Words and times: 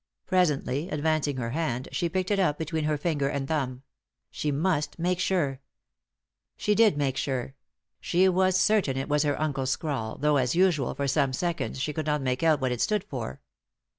Presently, 0.25 0.89
advancing 0.89 1.37
her 1.37 1.51
hand, 1.51 1.87
she 1.91 2.09
picked 2.09 2.31
it 2.31 2.39
up 2.39 2.57
between 2.57 2.85
her 2.85 2.97
finger 2.97 3.27
and 3.27 3.47
thumb; 3.47 3.83
she 4.31 4.49
must 4.51 4.97
make 4.97 5.19
sure. 5.19 5.61
She 6.57 6.73
did 6.73 6.97
make 6.97 7.15
sure; 7.17 7.53
she 7.99 8.27
was 8.27 8.59
certain 8.59 8.97
it 8.97 9.07
was 9.09 9.21
her 9.21 9.39
uncle's 9.39 9.69
scrawl, 9.69 10.17
though, 10.19 10.37
as 10.37 10.55
usual, 10.55 10.95
tor 10.95 11.05
some 11.07 11.33
seconds 11.33 11.79
she 11.79 11.93
could 11.93 12.07
not 12.07 12.19
make 12.23 12.41
out 12.41 12.59
what 12.61 12.71
it 12.71 12.81
stood 12.81 13.03
for. 13.03 13.41